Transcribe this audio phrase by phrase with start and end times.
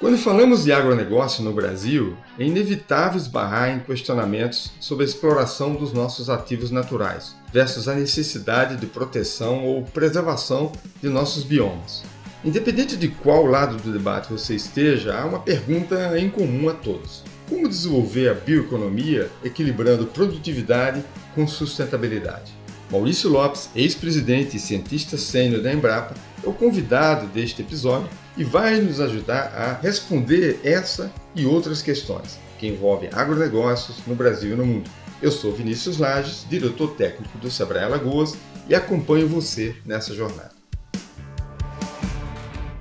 [0.00, 5.92] Quando falamos de agronegócio no Brasil, é inevitável esbarrar em questionamentos sobre a exploração dos
[5.92, 10.70] nossos ativos naturais versus a necessidade de proteção ou preservação
[11.02, 12.04] de nossos biomas.
[12.44, 17.24] Independente de qual lado do debate você esteja, há uma pergunta em comum a todos:
[17.48, 21.04] como desenvolver a bioeconomia equilibrando produtividade
[21.34, 22.56] com sustentabilidade?
[22.88, 28.80] Maurício Lopes, ex-presidente e cientista sênior da Embrapa, é o convidado deste episódio e vai
[28.80, 34.66] nos ajudar a responder essa e outras questões que envolvem agronegócios no Brasil e no
[34.66, 34.90] mundo.
[35.20, 38.36] Eu sou Vinícius Lages, diretor técnico do Sebrae Alagoas
[38.68, 40.52] e acompanho você nessa jornada.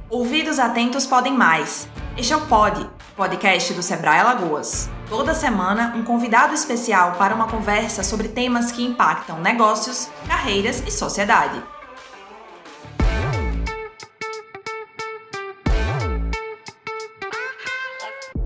[0.09, 1.87] Ouvidos atentos podem mais.
[2.15, 4.89] Este é o Pod, podcast do Sebrae Alagoas.
[5.09, 10.91] Toda semana, um convidado especial para uma conversa sobre temas que impactam negócios, carreiras e
[10.91, 11.76] sociedade.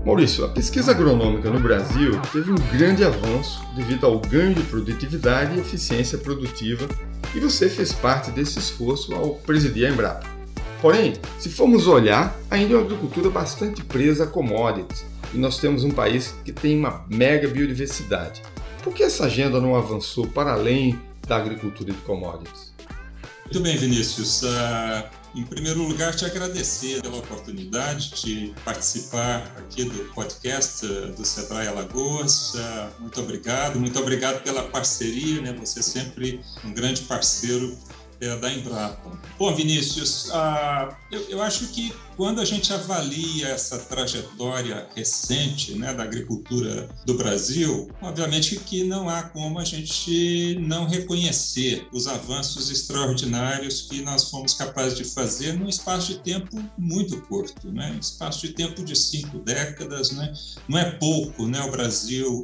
[0.04, 5.56] Maurício, a pesquisa agronômica no Brasil teve um grande avanço devido ao ganho de produtividade
[5.56, 6.88] e eficiência produtiva,
[7.32, 10.26] e você fez parte desse esforço ao presidir a Embrapa.
[10.80, 15.84] Porém, se formos olhar, ainda é uma agricultura bastante presa a commodities, e nós temos
[15.84, 18.42] um país que tem uma mega biodiversidade.
[18.82, 20.98] Por que essa agenda não avançou para além
[21.28, 22.72] da agricultura de commodities?
[23.44, 24.42] Muito bem, Vinícius.
[24.42, 31.24] Uh, em primeiro lugar, te agradecer pela oportunidade de participar aqui do podcast uh, do
[31.24, 32.54] Sebrae Alagoas.
[32.54, 35.52] Uh, muito obrigado, muito obrigado pela parceria, né?
[35.54, 37.76] Você é sempre um grande parceiro
[38.22, 39.18] é, da Embrapa.
[39.36, 45.92] Bom, Vinícius, uh, eu, eu, acho que quando a gente avalia essa trajetória recente né,
[45.92, 52.70] da agricultura do Brasil, obviamente que não há como a gente não reconhecer os avanços
[52.70, 57.96] extraordinários que nós fomos capazes de fazer num espaço de tempo muito curto, né?
[58.00, 60.32] espaço de tempo de cinco décadas, né?
[60.68, 62.42] não é pouco né, o Brasil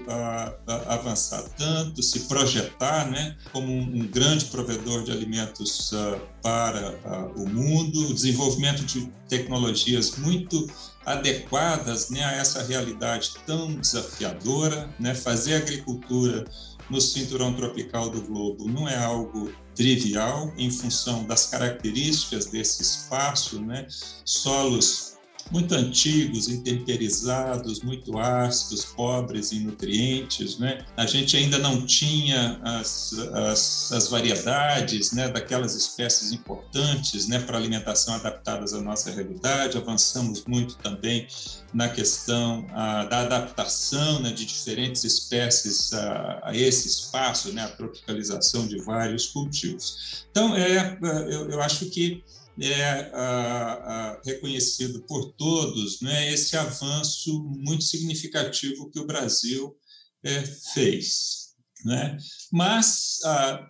[0.66, 6.98] avançar tanto, se projetar né, como um, um grande provedor de alimentos uh, para
[7.36, 10.68] o mundo, o desenvolvimento de tecnologias muito
[11.04, 14.88] adequadas né, a essa realidade tão desafiadora.
[14.98, 15.14] Né?
[15.14, 16.44] Fazer agricultura
[16.88, 23.60] no cinturão tropical do globo não é algo trivial em função das características desse espaço,
[23.60, 23.86] né?
[24.24, 25.17] solos
[25.50, 30.58] muito antigos, intemperizados, muito ácidos, pobres em nutrientes.
[30.58, 30.84] Né?
[30.96, 37.56] A gente ainda não tinha as, as, as variedades né, daquelas espécies importantes né, para
[37.56, 39.76] alimentação adaptadas à nossa realidade.
[39.76, 41.26] Avançamos muito também
[41.72, 47.68] na questão a, da adaptação né, de diferentes espécies a, a, esse espaço, né, a
[47.68, 50.26] tropicalização de vários cultivos.
[50.30, 50.98] Então, é,
[51.28, 52.22] eu, eu acho que
[52.60, 59.76] é reconhecido por todos né, esse avanço muito significativo que o Brasil
[60.22, 60.42] é,
[60.74, 61.48] fez.
[61.84, 62.16] Né?
[62.50, 63.20] Mas,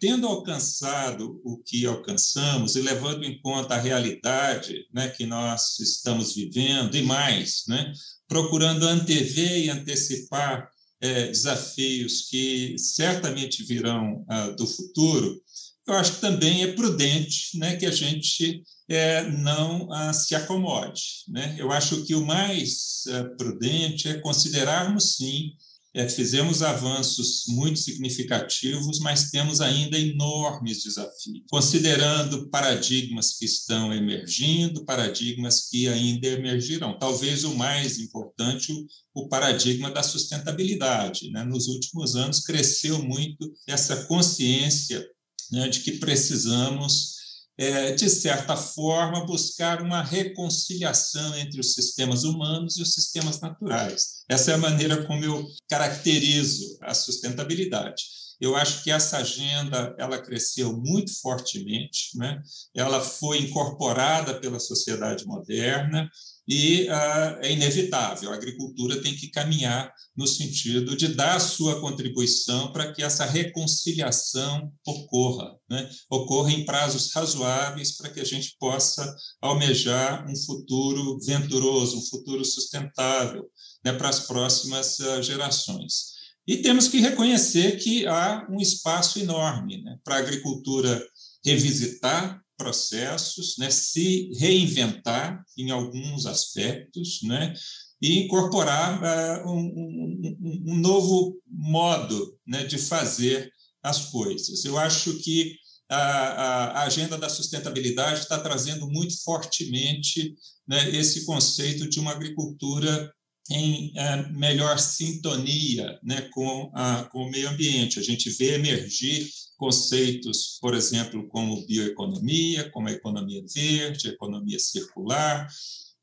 [0.00, 6.34] tendo alcançado o que alcançamos e levando em conta a realidade né, que nós estamos
[6.34, 7.92] vivendo e mais, né,
[8.26, 15.40] procurando antever e antecipar é, desafios que certamente virão ah, do futuro,
[15.88, 21.02] eu acho que também é prudente né, que a gente é, não ah, se acomode.
[21.28, 21.56] Né?
[21.58, 25.52] Eu acho que o mais ah, prudente é considerarmos, sim,
[25.94, 34.84] é, fizemos avanços muito significativos, mas temos ainda enormes desafios, considerando paradigmas que estão emergindo,
[34.84, 36.98] paradigmas que ainda emergirão.
[36.98, 38.86] Talvez o mais importante, o,
[39.22, 41.30] o paradigma da sustentabilidade.
[41.30, 41.42] Né?
[41.44, 45.04] Nos últimos anos, cresceu muito essa consciência
[45.50, 47.18] né, de que precisamos
[47.58, 54.22] é, de certa forma, buscar uma reconciliação entre os sistemas humanos e os sistemas naturais.
[54.28, 58.04] Essa é a maneira como eu caracterizo a sustentabilidade.
[58.40, 62.40] Eu acho que essa agenda ela cresceu muito fortemente, né?
[62.74, 66.08] ela foi incorporada pela sociedade moderna,
[66.48, 68.32] e uh, é inevitável.
[68.32, 73.26] A agricultura tem que caminhar no sentido de dar a sua contribuição para que essa
[73.26, 75.90] reconciliação ocorra, né?
[76.08, 82.42] ocorra em prazos razoáveis para que a gente possa almejar um futuro venturoso, um futuro
[82.42, 83.44] sustentável
[83.84, 83.92] né?
[83.92, 86.17] para as próximas uh, gerações.
[86.48, 89.98] E temos que reconhecer que há um espaço enorme né?
[90.02, 91.06] para a agricultura
[91.44, 97.54] revisitar processos, né, se reinventar em alguns aspectos, né,
[98.02, 103.52] e incorporar uh, um, um, um, novo modo né, de fazer
[103.82, 104.64] as coisas.
[104.64, 105.54] Eu acho que
[105.88, 110.34] a, a, agenda da sustentabilidade está trazendo muito fortemente
[110.66, 113.12] né, esse conceito de uma agricultura
[113.50, 117.98] em é, melhor sintonia né, com, a, com o meio ambiente.
[117.98, 124.58] A gente vê emergir conceitos, por exemplo, como bioeconomia, como a economia verde, a economia
[124.58, 125.48] circular.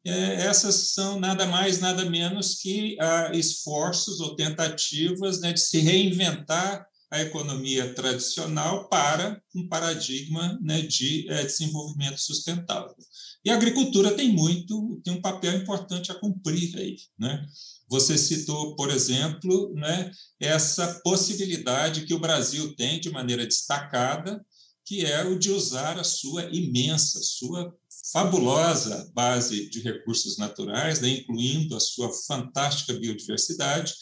[0.03, 5.80] É, essas são nada mais, nada menos que ah, esforços ou tentativas né, de se
[5.80, 12.95] reinventar a economia tradicional para um paradigma né, de é, desenvolvimento sustentável.
[13.44, 17.45] E a agricultura tem muito, tem um papel importante a cumprir aí, né?
[17.88, 24.44] Você citou, por exemplo, né, essa possibilidade que o Brasil tem de maneira destacada,
[24.83, 27.73] que é o de usar a sua imensa, sua
[28.12, 33.94] fabulosa base de recursos naturais, né, incluindo a sua fantástica biodiversidade,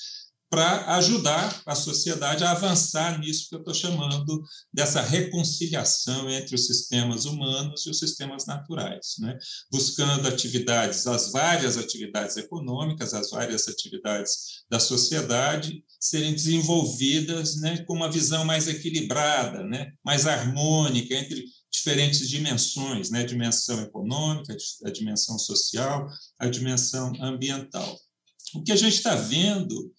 [0.53, 4.39] para ajudar a sociedade a avançar nisso que eu estou chamando
[4.71, 9.35] dessa reconciliação entre os sistemas humanos e os sistemas naturais, né?
[9.71, 17.95] buscando atividades, as várias atividades econômicas, as várias atividades da sociedade serem desenvolvidas né, com
[17.95, 24.91] uma visão mais equilibrada, né, mais harmônica entre diferentes dimensões, né, a dimensão econômica, a
[24.91, 26.07] dimensão social,
[26.37, 27.99] a dimensão ambiental.
[28.53, 29.91] O que a gente está vendo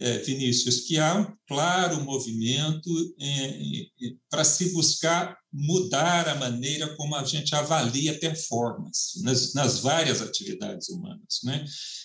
[0.00, 2.90] é, Vinícius, que há um claro movimento
[3.20, 3.58] é,
[4.30, 10.88] para se buscar mudar a maneira como a gente avalia performance nas, nas várias atividades
[10.88, 11.40] humanas.
[11.42, 11.64] Né?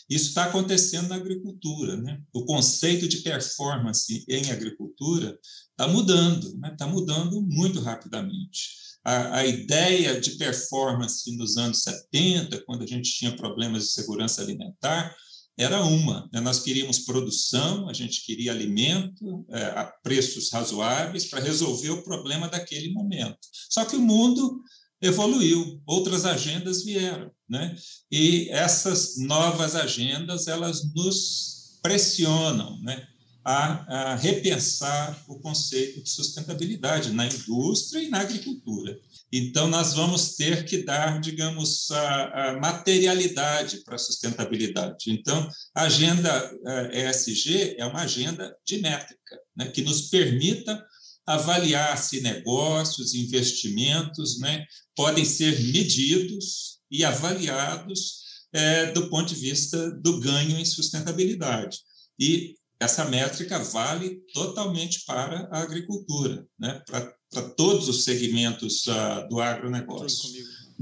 [0.10, 1.98] Isso está acontecendo na agricultura.
[1.98, 2.20] Né?
[2.34, 5.38] O conceito de performance em agricultura
[5.72, 6.92] está mudando, está né?
[6.92, 8.84] Mudando muito rapidamente.
[9.04, 14.42] A, a, ideia de performance nos anos 70, quando a gente tinha problemas de segurança
[14.42, 15.14] alimentar,
[15.58, 16.30] era uma.
[16.34, 16.40] Né?
[16.40, 22.48] Nós queríamos produção, a gente queria alimento é, a preços razoáveis para resolver o problema
[22.48, 23.38] daquele momento.
[23.70, 24.62] Só que o mundo
[25.02, 27.76] evoluiu, outras agendas vieram, né?
[28.10, 33.06] E essas novas agendas elas nos pressionam, né?
[33.46, 38.98] A, a repensar o conceito de sustentabilidade na indústria e na agricultura.
[39.36, 45.12] Então, nós vamos ter que dar, digamos, a, a materialidade para a sustentabilidade.
[45.12, 46.52] Então, a agenda
[46.92, 50.86] ESG é uma agenda de métrica, né, que nos permita
[51.26, 58.22] avaliar se negócios, investimentos né, podem ser medidos e avaliados
[58.54, 61.80] é, do ponto de vista do ganho em sustentabilidade.
[62.20, 69.28] E essa métrica vale totalmente para a agricultura, né, para para todos os segmentos uh,
[69.30, 70.30] do agronegócio.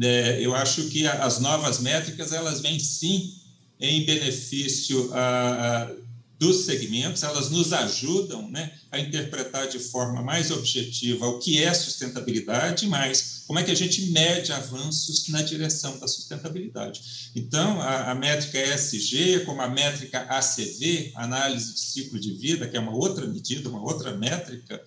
[0.01, 3.33] É, eu acho que as novas métricas elas vêm sim
[3.79, 6.01] em benefício uh, uh,
[6.41, 11.71] dos segmentos, elas nos ajudam né, a interpretar de forma mais objetiva o que é
[11.71, 17.31] sustentabilidade, mas como é que a gente mede avanços na direção da sustentabilidade.
[17.35, 22.75] Então, a, a métrica ESG, como a métrica ACV, análise de ciclo de vida, que
[22.75, 24.83] é uma outra medida, uma outra métrica,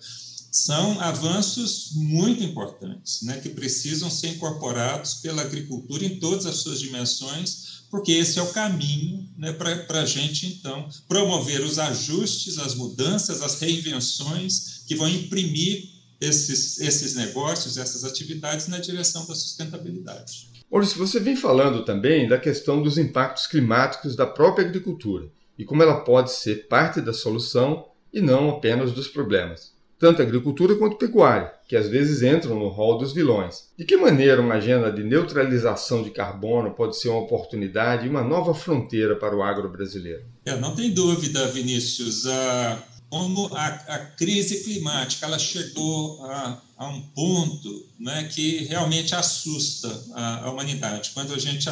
[0.55, 6.79] são avanços muito importantes, né, que precisam ser incorporados pela agricultura em todas as suas
[6.79, 12.73] dimensões, porque esse é o caminho né, para a gente, então, promover os ajustes, as
[12.73, 15.89] mudanças, as reinvenções que vão imprimir
[16.21, 20.47] esses, esses negócios, essas atividades na direção da sustentabilidade.
[20.71, 25.83] Maurício, você vem falando também da questão dos impactos climáticos da própria agricultura e como
[25.83, 31.51] ela pode ser parte da solução e não apenas dos problemas tanto agricultura quanto pecuária,
[31.67, 33.69] que às vezes entram no rol dos vilões.
[33.77, 38.23] De que maneira uma agenda de neutralização de carbono pode ser uma oportunidade e uma
[38.23, 40.23] nova fronteira para o agro brasileiro?
[40.59, 42.25] Não tem dúvida, Vinícius.
[42.27, 49.15] Ah, como a, a, crise climática ela chegou a, a um ponto né, que realmente
[49.15, 51.11] assusta a, a, humanidade.
[51.13, 51.69] Quando a gente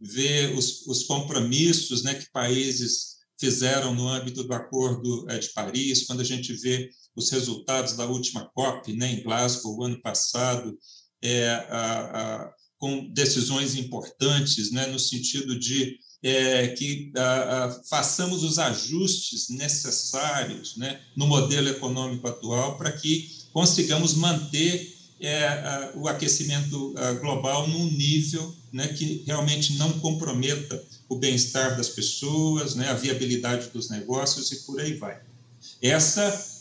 [0.00, 6.06] vê os, os compromissos né, que países fizeram no âmbito do Acordo é, de Paris,
[6.06, 10.78] quando a gente vê os resultados da última COP né, em Glasgow, ano passado,
[11.22, 18.58] é, a, a, com decisões importantes, né, no sentido de é, que a, façamos os
[18.58, 27.66] ajustes necessários né, no modelo econômico atual para que consigamos manter é, o aquecimento global
[27.66, 33.88] num nível né, que realmente não comprometa o bem-estar das pessoas, né, a viabilidade dos
[33.88, 35.18] negócios e por aí vai.
[35.80, 36.55] Essa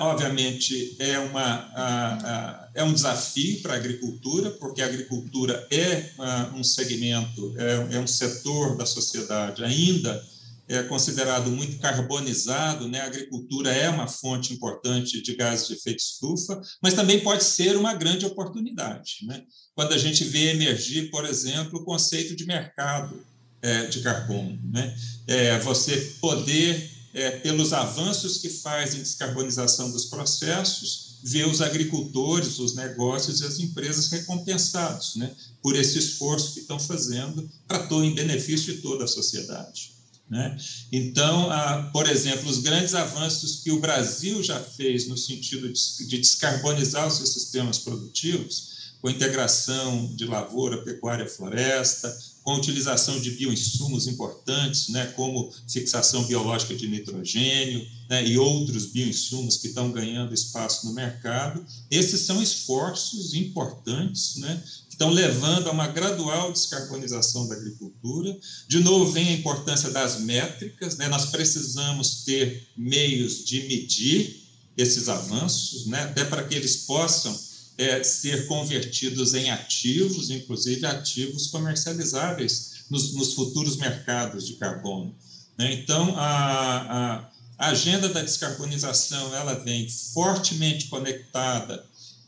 [0.00, 6.10] obviamente, é, uma, uh, uh, é um desafio para a agricultura, porque a agricultura é
[6.54, 10.22] um segmento, é, é, um setor da sociedade ainda
[10.68, 13.00] é considerado muito carbonizado, né?
[13.00, 17.76] a agricultura é uma fonte importante de gases de efeito estufa, mas também pode ser
[17.76, 19.18] uma grande oportunidade.
[19.26, 19.42] Né?
[19.74, 23.22] Quando a gente vê emergir, por exemplo, o conceito de mercado
[23.60, 24.94] é, de carbono, né?
[25.26, 32.58] É, você poder, é, pelos avanços que faz em descarbonização dos processos, ver os agricultores,
[32.58, 35.30] os negócios e as empresas recompensados né?
[35.62, 39.92] por esse esforço que estão fazendo para em benefício de toda a sociedade.
[40.28, 40.56] Né?
[40.90, 41.50] Então,
[41.92, 47.18] por exemplo, os grandes avanços que o Brasil já fez no sentido de, descarbonizar os
[47.18, 54.06] seus sistemas produtivos, com a integração de lavoura, pecuária, floresta, com a utilização de bioinsumos
[54.06, 60.86] importantes, né, como fixação biológica de nitrogênio né, e outros bioinsumos que estão ganhando espaço
[60.86, 61.64] no mercado.
[61.90, 64.62] Esses são esforços importantes né,
[65.02, 68.36] estão levando a uma gradual descarbonização da agricultura.
[68.68, 71.08] De novo, vem a importância das métricas, né?
[71.08, 74.42] nós precisamos ter meios de medir
[74.76, 76.02] esses avanços, né?
[76.02, 77.36] até para que eles possam
[77.78, 85.14] é, ser convertidos em ativos, inclusive ativos comercializáveis nos, nos futuros mercados de carbono.
[85.58, 85.72] Né?
[85.72, 91.84] Então, a, a, agenda da descarbonização ela vem fortemente conectada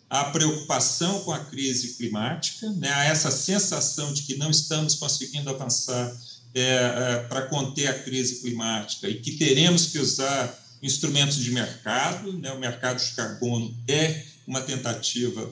[0.08, 5.50] a preocupação com a crise climática, né, a essa sensação de que não estamos conseguindo
[5.50, 6.14] avançar
[6.54, 12.32] é, é, para conter a crise climática e que teremos que usar instrumentos de mercado,
[12.34, 15.50] né, o mercado de carbono é uma tentativa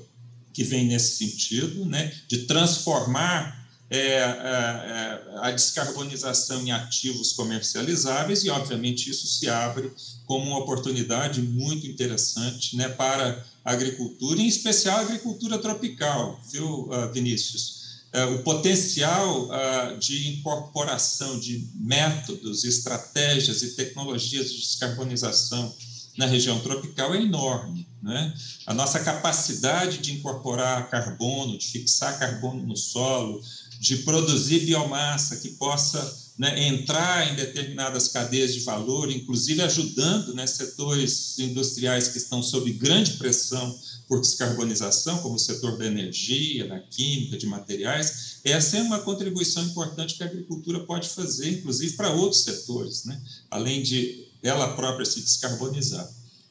[0.53, 8.43] que vem nesse sentido, né, de transformar é, é, é a descarbonização em ativos comercializáveis
[8.43, 9.93] e, obviamente, isso se abre
[10.27, 16.89] como uma oportunidade muito interessante né, para a agricultura, em especial a agricultura tropical, viu,
[16.93, 17.83] ah, Vinícius?
[18.15, 25.75] É, o potencial ah, de incorporação de métodos, estratégias e tecnologias de descarbonização
[26.17, 27.87] na região tropical é enorme.
[28.03, 28.35] Né?
[28.67, 33.41] A nossa capacidade de incorporar carbono, de fixar carbono no solo,
[33.79, 40.47] de produzir biomassa que possa né, entrar em determinadas cadeias de valor, inclusive ajudando né,
[40.47, 43.79] setores industriais que estão sob grande pressão
[44.09, 49.63] por descarbonização, como o setor da energia, da química, de materiais, essa é uma contribuição
[49.65, 55.05] importante que a agricultura pode fazer, inclusive para outros setores, né, além de ela própria
[55.05, 56.09] se descarbonizar.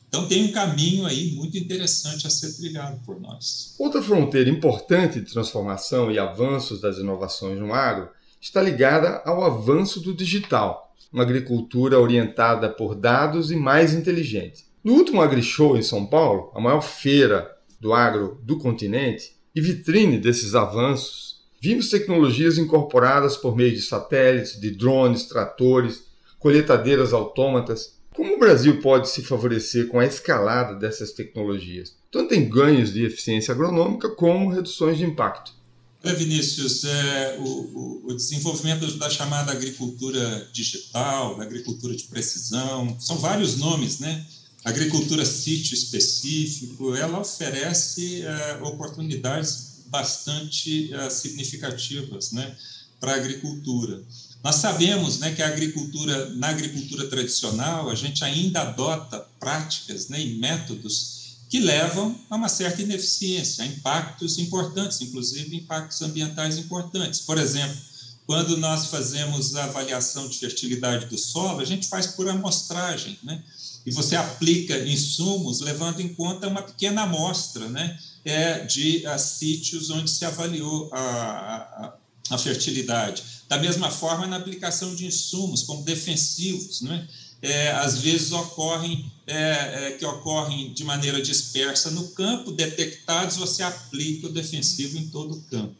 [0.07, 3.75] Então, tem um caminho aí muito interessante a ser trilhado por nós.
[3.79, 8.09] Outra fronteira importante de transformação e avanços das inovações no agro
[8.41, 14.65] está ligada ao avanço do digital, uma agricultura orientada por dados e mais inteligente.
[14.83, 20.17] No último AgriShow em São Paulo, a maior feira do agro do continente e vitrine
[20.17, 26.10] desses avanços, vimos tecnologias incorporadas por meio de satélites, de drones, tratores,
[26.41, 27.93] colheitadeiras autômatas.
[28.13, 33.05] Como o Brasil pode se favorecer com a escalada dessas tecnologias, tanto em ganhos de
[33.05, 35.53] eficiência agronômica como reduções de impacto?
[36.03, 43.57] É, Vinícius, é, o, o, desenvolvimento da chamada agricultura digital, agricultura de precisão, são vários
[43.57, 44.25] nomes, né?
[44.65, 52.55] Agricultura sítio específico, ela oferece é, oportunidades bastante é, significativas, né,
[53.01, 54.01] para a agricultura.
[54.43, 60.21] Nós sabemos, né, que a agricultura, na agricultura tradicional, a gente ainda adota práticas, né,
[60.21, 67.19] e métodos que levam a uma certa ineficiência, a impactos importantes, inclusive impactos ambientais importantes.
[67.19, 67.75] Por exemplo,
[68.25, 73.43] quando nós fazemos a avaliação de fertilidade do solo, a gente faz por amostragem, né?
[73.85, 77.99] E você aplica insumos levando em conta uma pequena amostra, né?
[78.23, 81.93] É, de sítios onde se avaliou a, a,
[82.31, 83.23] a fertilidade.
[83.47, 87.07] Da mesma forma, na aplicação de insumos como defensivos, né?
[87.41, 93.63] é, às vezes ocorrem é, é, que ocorrem de maneira dispersa no campo, detectados, você
[93.63, 95.75] aplica o defensivo em todo o campo.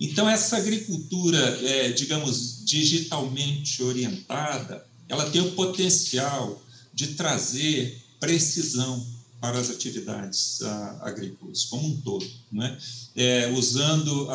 [0.00, 6.60] Então, essa agricultura, é, digamos, digitalmente orientada, ela tem o potencial
[6.92, 9.04] de trazer precisão
[9.40, 12.76] para as atividades a, agrícolas como um todo, né?
[13.16, 14.28] É, usando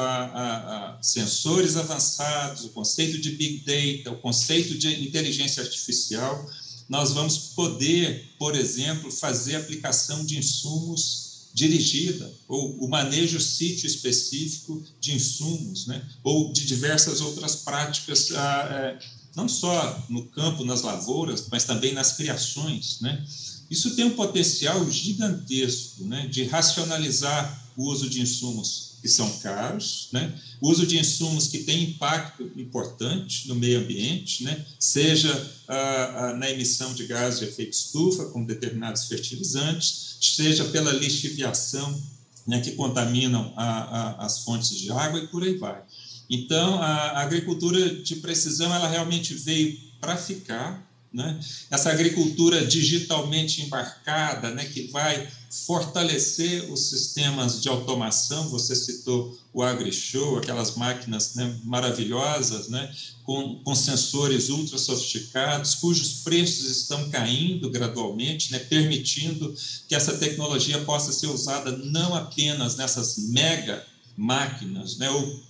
[1.01, 6.49] sensores avançados, o conceito de big data, o conceito de inteligência artificial,
[6.89, 14.83] nós vamos poder, por exemplo, fazer aplicação de insumos dirigida ou o manejo sítio específico
[14.99, 16.03] de insumos, né?
[16.23, 18.99] Ou de diversas outras práticas, ah, é,
[19.35, 23.23] não só no campo, nas lavouras, mas também nas criações, né?
[23.73, 30.09] Isso tem um potencial gigantesco né, de racionalizar o uso de insumos que são caros,
[30.13, 30.31] né?
[30.61, 34.63] uso de insumos que têm impacto importante no meio ambiente, né?
[34.79, 35.33] seja
[35.67, 41.99] ah, ah, na emissão de gases de efeito estufa, com determinados fertilizantes, seja pela lixiviação,
[42.45, 45.81] né, que contaminam a, a, as fontes de água e por aí vai.
[46.29, 51.39] Então, a agricultura de precisão, ela realmente veio para ficar, né?
[51.69, 55.27] Essa agricultura digitalmente embarcada, né, que vai
[55.67, 62.91] fortalecer os sistemas de automação, você citou o AgriShow, aquelas máquinas né, maravilhosas, né,
[63.23, 69.53] com, com sensores ultra sofisticados, cujos preços estão caindo gradualmente, né, permitindo
[69.87, 73.85] que essa tecnologia possa ser usada não apenas nessas mega
[74.17, 75.43] máquinas, né, ou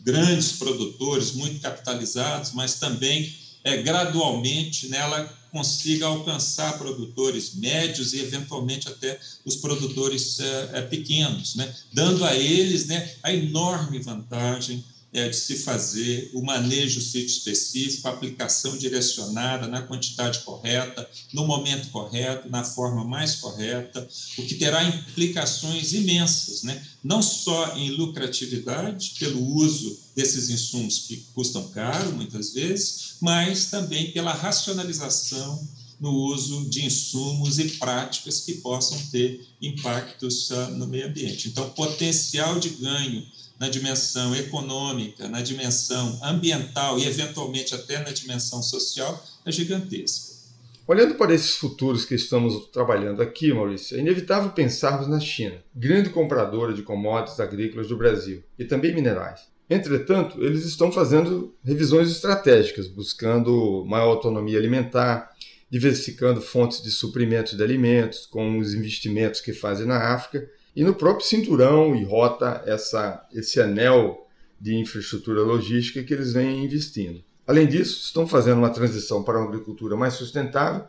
[0.00, 3.32] grandes produtores muito capitalizados, mas também
[3.68, 11.54] é, gradualmente nela consiga alcançar produtores médios e eventualmente até os produtores é, é, pequenos,
[11.54, 11.74] né?
[11.92, 18.06] dando a eles né, a enorme vantagem é, de se fazer o manejo sítio específico,
[18.06, 24.56] a aplicação direcionada na quantidade correta, no momento correto, na forma mais correta, o que
[24.56, 26.84] terá implicações imensas, né?
[27.02, 34.12] não só em lucratividade, pelo uso desses insumos que custam caro, muitas vezes, mas também
[34.12, 35.66] pela racionalização
[36.00, 41.48] no uso de insumos e práticas que possam ter impactos no meio ambiente.
[41.48, 43.26] Então, potencial de ganho
[43.58, 50.38] na dimensão econômica, na dimensão ambiental e, eventualmente, até na dimensão social, é gigantesca.
[50.86, 56.08] Olhando para esses futuros que estamos trabalhando aqui, Maurício, é inevitável pensarmos na China, grande
[56.08, 59.40] compradora de commodities agrícolas do Brasil e também minerais.
[59.68, 65.30] Entretanto, eles estão fazendo revisões estratégicas, buscando maior autonomia alimentar,
[65.70, 70.48] diversificando fontes de suprimento de alimentos, com os investimentos que fazem na África
[70.78, 74.28] e no próprio cinturão e rota essa, esse anel
[74.60, 77.20] de infraestrutura logística que eles vêm investindo.
[77.44, 80.84] Além disso, estão fazendo uma transição para uma agricultura mais sustentável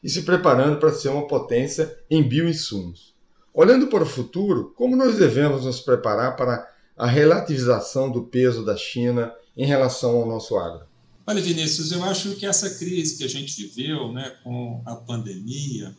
[0.00, 3.16] e se preparando para ser uma potência em bioinsumos.
[3.52, 6.64] Olhando para o futuro, como nós devemos nos preparar para
[6.96, 10.86] a relativização do peso da China em relação ao nosso agro?
[11.26, 15.96] Olha, Vinícius, eu acho que essa crise que a gente viveu né, com a pandemia,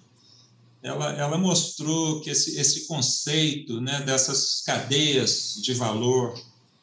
[0.83, 6.37] ela, ela mostrou que esse, esse conceito né, dessas cadeias de valor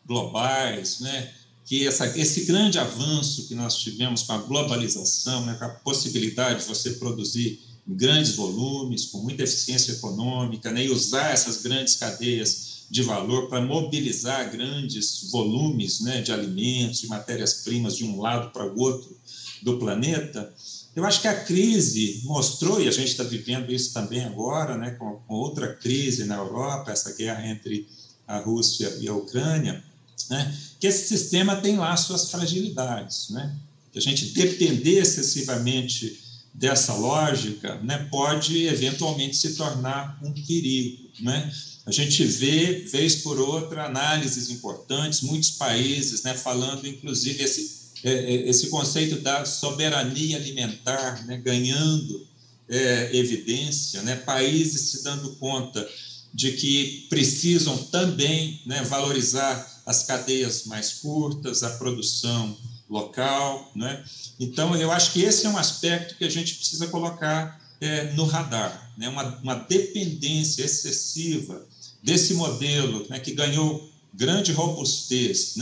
[0.07, 1.31] globais, né,
[1.67, 6.61] que essa, esse grande avanço que nós tivemos com a globalização, né, com a possibilidade
[6.61, 11.97] de você produzir em grandes volumes, com muita eficiência econômica, né, e usar essas grandes
[11.97, 18.51] cadeias de valor para mobilizar grandes volumes né, de alimentos, de matérias-primas de um lado
[18.51, 19.17] para o outro
[19.63, 20.53] do planeta,
[21.01, 24.91] eu acho que a crise mostrou, e a gente está vivendo isso também agora, né,
[24.93, 27.89] com, outra crise na Europa, essa guerra entre
[28.27, 29.83] a Rússia e a Ucrânia,
[30.29, 33.31] né, que esse sistema tem lá suas fragilidades.
[33.31, 33.57] Né,
[33.93, 36.21] que a gente depender excessivamente
[36.53, 41.09] dessa lógica né, pode eventualmente se tornar um perigo.
[41.21, 41.53] Né?
[41.87, 48.69] A gente vê, vez por outra, análises importantes, muitos países né, falando, inclusive, esse esse
[48.69, 52.27] conceito da soberania alimentar né, ganhando
[52.69, 55.87] é, evidência, né, países se dando conta
[56.33, 62.57] de que precisam também né, valorizar as cadeias mais curtas, a produção
[62.89, 63.71] local.
[63.75, 64.03] Né?
[64.39, 68.25] Então, eu acho que esse é um aspecto que a gente precisa colocar é, no
[68.25, 69.09] radar, né?
[69.09, 71.67] uma, uma dependência excessiva
[72.03, 75.57] desse modelo né, que ganhou grande robustez,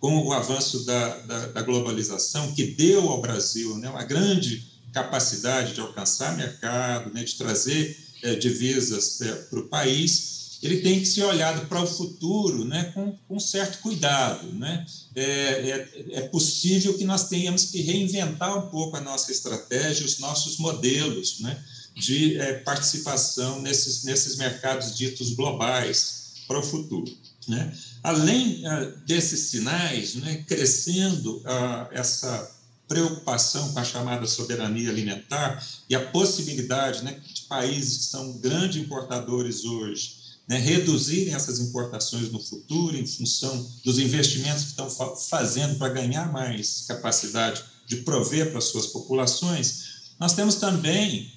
[0.00, 5.74] com o avanço da, da, da globalização, que deu ao Brasil né, uma grande capacidade
[5.74, 11.06] de alcançar mercado, né, de trazer é, divisas é, para o país, ele tem que
[11.06, 14.46] ser olhado para o futuro né, com, com certo cuidado.
[14.52, 14.84] Né?
[15.14, 20.18] É, é, é, possível que nós tenhamos que reinventar um pouco a nossa estratégia, os
[20.18, 21.62] nossos modelos né,
[21.94, 27.10] de é, participação nesses, nesses mercados ditos globais para o futuro.
[27.48, 27.72] Né?
[28.02, 35.94] Além uh, desses sinais, né, crescendo uh, essa preocupação com a chamada soberania alimentar e
[35.94, 42.40] a possibilidade né, de países que são grandes importadores hoje né, reduzirem essas importações no
[42.40, 48.50] futuro em função dos investimentos que estão fa fazendo para ganhar mais capacidade de prover
[48.50, 51.32] para suas populações, nós temos também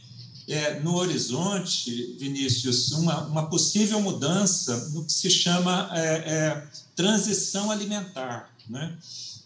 [0.48, 7.72] é, no horizonte, Vinícius, uma, uma possível mudança no que se chama é, é, transição
[7.72, 8.54] alimentar.
[8.70, 8.98] Né?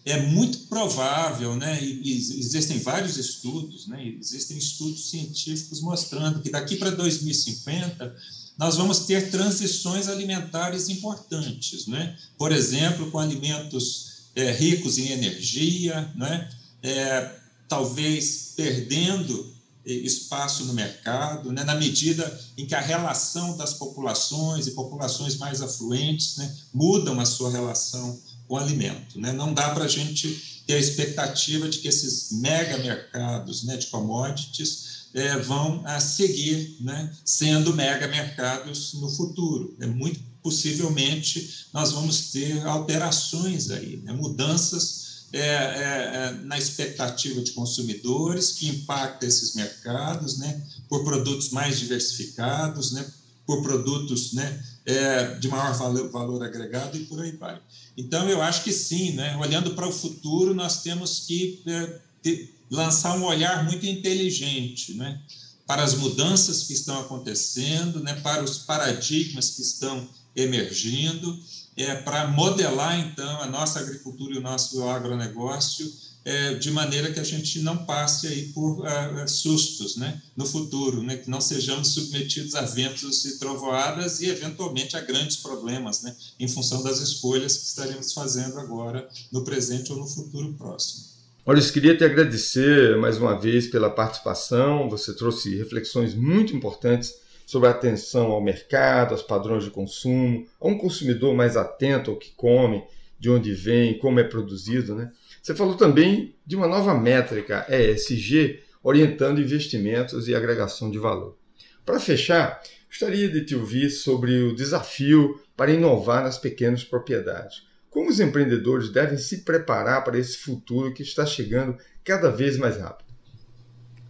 [0.06, 6.50] É muito provável, né, e, e existem vários estudos, né, existem estudos científicos mostrando que
[6.50, 8.16] daqui para 2050
[8.58, 12.18] nós vamos ter transições alimentares importantes, né?
[12.38, 16.50] Por exemplo, com alimentos é, ricos em energia, né?
[16.82, 17.36] É,
[17.68, 19.54] talvez perdendo
[19.88, 21.64] espaço no mercado, né?
[21.64, 26.56] na medida em que a relação das populações e populações mais afluentes né?
[26.74, 29.20] mudam a sua relação com o alimento.
[29.20, 29.32] Né?
[29.32, 33.88] Não dá para a gente ter a expectativa de que esses mega mercados né, de
[33.88, 39.76] commodities é, vão a seguir né, sendo mega mercados no futuro.
[39.80, 47.42] É muito possivelmente nós vamos ter alterações aí, né, mudanças é, é, é, na expectativa
[47.42, 53.06] de consumidores que impacta esses mercados, né, por produtos mais diversificados, né,
[53.46, 57.60] por produtos né, é, de maior valor, valor agregado e por aí vai.
[57.98, 59.36] Então, eu acho que sim, né?
[59.38, 65.20] olhando para o futuro, nós temos que é, ter, lançar um olhar muito inteligente né?
[65.66, 68.14] para as mudanças que estão acontecendo, né?
[68.22, 71.38] para os paradigmas que estão emergindo,
[71.78, 75.86] é, para modelar, então, a nossa agricultura e o nosso agronegócio
[76.26, 81.02] é, de maneira que a gente não passe aí por uh, sustos né, no futuro,
[81.02, 86.14] né, que não sejamos submetidos a ventos e trovoadas e, eventualmente, a grandes problemas né,
[86.38, 91.06] em função das escolhas que estaremos fazendo agora, no presente ou no futuro próximo.
[91.46, 94.90] Maurício, queria te agradecer mais uma vez pela participação.
[94.90, 97.14] Você trouxe reflexões muito importantes
[97.48, 102.18] sobre a atenção ao mercado, aos padrões de consumo, a um consumidor mais atento ao
[102.18, 102.84] que come,
[103.18, 105.10] de onde vem, como é produzido, né?
[105.42, 111.38] Você falou também de uma nova métrica, ESG, orientando investimentos e agregação de valor.
[111.86, 117.66] Para fechar, gostaria de te ouvir sobre o desafio para inovar nas pequenas propriedades.
[117.90, 122.76] Como os empreendedores devem se preparar para esse futuro que está chegando cada vez mais
[122.76, 123.07] rápido?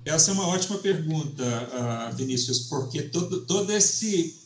[0.07, 1.43] Essa é uma ótima pergunta,
[1.73, 4.39] ah, Vinícius, porque todo, todo esse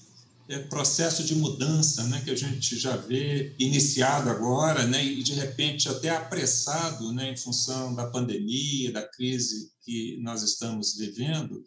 [0.49, 5.33] é, processo de mudança né, que a gente já vê iniciado agora, né, e de
[5.33, 11.63] repente até apressado né, em função da pandemia, da crise que nós estamos vivendo,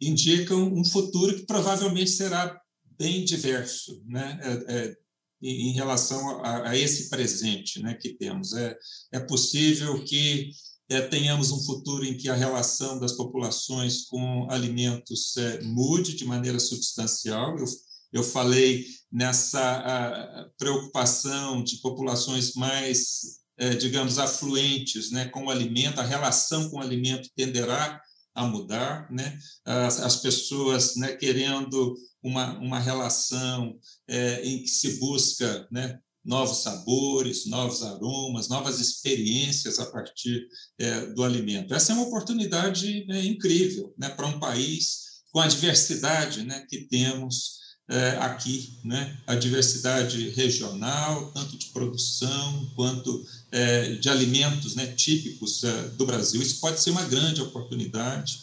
[0.00, 2.58] indicam um futuro que provavelmente será
[2.96, 4.96] bem diverso né, é, é,
[5.42, 8.52] em relação a, a, esse presente né, que temos.
[8.54, 8.78] É,
[9.12, 10.52] é possível que
[10.88, 16.24] é, tenhamos um futuro em que a relação das populações com alimentos é, mude de
[16.24, 17.58] maneira substancial.
[17.58, 17.66] Eu
[18.12, 26.04] eu falei nessa preocupação de populações mais, é, digamos, afluentes né, com o alimento, a
[26.04, 28.00] relação com o alimento tenderá
[28.34, 29.38] a mudar, né?
[29.64, 36.58] as, as pessoas né, querendo uma, uma relação é, em que se busca né, novos
[36.58, 40.46] sabores, novos aromas, novas experiências a partir
[40.78, 41.72] é, do alimento.
[41.72, 46.80] Essa é uma oportunidade é, incrível né, para um país com a diversidade né, que
[46.80, 47.56] temos
[47.88, 49.16] é, aqui, né?
[49.26, 56.42] a diversidade regional, tanto de produção quanto é, de alimentos né, típicos é, do Brasil.
[56.42, 58.40] Isso pode ser uma grande oportunidade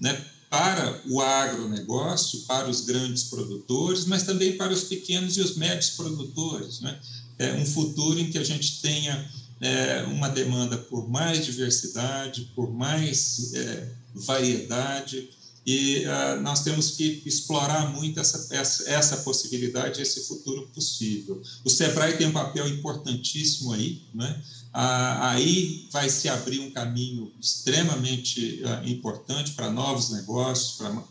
[0.00, 0.18] né,
[0.48, 5.90] para o agronegócio, para os grandes produtores, mas também para os pequenos e os médios
[5.90, 6.80] produtores.
[6.80, 6.98] Né?
[7.38, 12.72] É um futuro em que a gente tenha é, uma demanda por mais diversidade, por
[12.72, 15.28] mais é, variedade,
[15.66, 21.42] e uh, nós temos que explorar muito essa, essa, essa, possibilidade, esse futuro possível.
[21.64, 24.40] O SEBRAE tem um papel importantíssimo aí, né?
[24.72, 31.02] Ah, aí vai se abrir um caminho extremamente uh, importante para novos negócios, para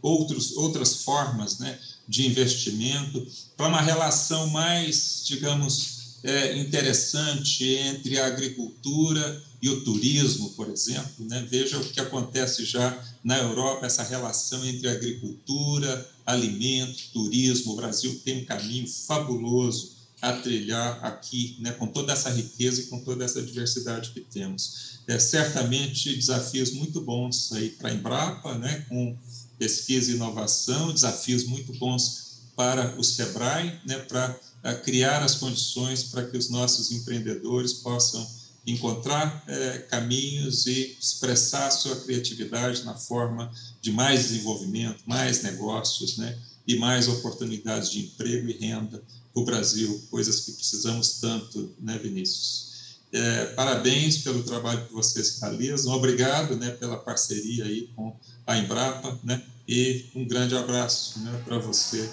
[0.00, 3.26] outros, outras formas né, de investimento,
[3.56, 11.26] para uma relação mais, digamos, é, interessante entre a agricultura e o turismo, por exemplo.
[11.26, 11.46] Né?
[11.48, 17.72] Veja o que acontece já na Europa, essa relação entre agricultura, alimento, turismo.
[17.72, 21.72] O Brasil tem um caminho fabuloso a trilhar aqui, né?
[21.72, 24.98] com toda essa riqueza e com toda essa diversidade que temos.
[25.06, 28.84] É, certamente desafios muito bons aí para a Embrapa, né?
[28.88, 29.16] com
[29.58, 33.98] pesquisa e inovação, desafios muito bons para o SEBRAE, né?
[34.00, 38.26] para criar as condições para que os nossos empreendedores possam
[38.66, 46.38] encontrar é, caminhos e expressar sua criatividade na forma de mais desenvolvimento, mais negócios, né?
[46.66, 51.96] E mais oportunidades de emprego e renda para o Brasil, coisas que precisamos tanto, né,
[51.96, 52.67] Vinícius?
[53.12, 58.14] É, parabéns pelo trabalho que vocês realizam, obrigado, né, pela parceria aí com
[58.46, 59.40] a Embrapa, né?
[59.66, 62.10] E um grande abraço, né, para você